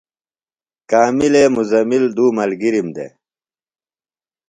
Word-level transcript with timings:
کاملے 0.89 1.43
مُزمل 1.55 2.03
دُو 2.15 2.25
ملگِرم 2.37 2.87
دےۡ۔ 2.95 3.11